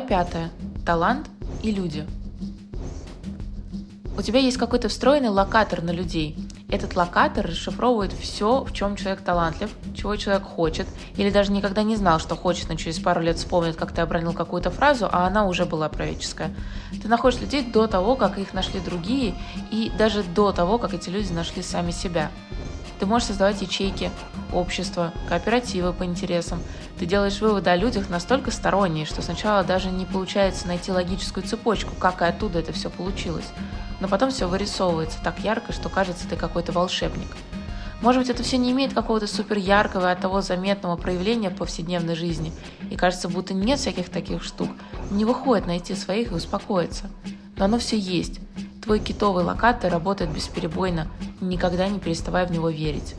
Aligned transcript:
пятое. 0.00 0.50
Талант 0.86 1.28
и 1.62 1.70
люди. 1.70 2.06
У 4.16 4.22
тебя 4.22 4.38
есть 4.38 4.56
какой-то 4.56 4.88
встроенный 4.88 5.28
локатор 5.28 5.82
на 5.82 5.90
людей. 5.90 6.38
Этот 6.70 6.96
локатор 6.96 7.44
расшифровывает 7.46 8.14
все, 8.14 8.64
в 8.64 8.72
чем 8.72 8.96
человек 8.96 9.20
талантлив, 9.20 9.70
чего 9.94 10.16
человек 10.16 10.44
хочет, 10.44 10.86
или 11.16 11.28
даже 11.30 11.52
никогда 11.52 11.82
не 11.82 11.96
знал, 11.96 12.18
что 12.18 12.34
хочет, 12.34 12.70
но 12.70 12.76
через 12.76 12.98
пару 12.98 13.20
лет 13.20 13.36
вспомнит, 13.36 13.76
как 13.76 13.92
ты 13.92 14.00
обронил 14.00 14.32
какую-то 14.32 14.70
фразу, 14.70 15.06
а 15.12 15.26
она 15.26 15.46
уже 15.46 15.66
была 15.66 15.90
правительская. 15.90 16.50
Ты 17.02 17.06
находишь 17.08 17.40
людей 17.40 17.62
до 17.62 17.86
того, 17.86 18.16
как 18.16 18.38
их 18.38 18.54
нашли 18.54 18.80
другие, 18.80 19.34
и 19.70 19.92
даже 19.98 20.22
до 20.22 20.50
того, 20.52 20.78
как 20.78 20.94
эти 20.94 21.10
люди 21.10 21.30
нашли 21.30 21.62
сами 21.62 21.90
себя. 21.90 22.30
Ты 22.98 23.06
можешь 23.06 23.28
создавать 23.28 23.60
ячейки, 23.60 24.10
общества, 24.52 25.12
кооперативы 25.28 25.92
по 25.92 26.04
интересам. 26.04 26.60
Ты 26.98 27.06
делаешь 27.06 27.40
выводы 27.40 27.70
о 27.70 27.76
людях 27.76 28.08
настолько 28.08 28.50
сторонние, 28.50 29.04
что 29.04 29.20
сначала 29.20 29.64
даже 29.64 29.90
не 29.90 30.06
получается 30.06 30.68
найти 30.68 30.92
логическую 30.92 31.46
цепочку, 31.46 31.94
как 31.98 32.22
и 32.22 32.24
оттуда 32.24 32.60
это 32.60 32.72
все 32.72 32.90
получилось. 32.90 33.48
Но 34.00 34.08
потом 34.08 34.30
все 34.30 34.46
вырисовывается 34.46 35.18
так 35.22 35.40
ярко, 35.40 35.72
что 35.72 35.88
кажется, 35.88 36.28
ты 36.28 36.36
какой-то 36.36 36.72
волшебник. 36.72 37.28
Может 38.00 38.20
быть, 38.20 38.30
это 38.30 38.42
все 38.42 38.58
не 38.58 38.72
имеет 38.72 38.92
какого-то 38.92 39.26
супер 39.26 39.56
яркого 39.56 40.10
и 40.10 40.12
от 40.12 40.20
того 40.20 40.42
заметного 40.42 40.96
проявления 40.96 41.48
в 41.48 41.56
повседневной 41.56 42.14
жизни. 42.14 42.52
И 42.90 42.96
кажется, 42.96 43.28
будто 43.28 43.54
нет 43.54 43.78
всяких 43.78 44.10
таких 44.10 44.42
штук. 44.42 44.68
Не 45.10 45.24
выходит 45.24 45.66
найти 45.66 45.94
своих 45.94 46.30
и 46.30 46.34
успокоиться. 46.34 47.08
Но 47.56 47.64
оно 47.64 47.78
все 47.78 47.96
есть. 47.96 48.40
Твой 48.84 49.00
китовый 49.00 49.44
локатор 49.44 49.90
работает 49.90 50.30
бесперебойно, 50.30 51.08
никогда 51.40 51.88
не 51.88 51.98
переставая 51.98 52.46
в 52.46 52.52
него 52.52 52.68
верить. 52.68 53.14